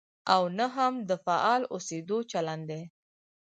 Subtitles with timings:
[0.33, 2.81] او نه هم د فعال اوسېدو چلند دی.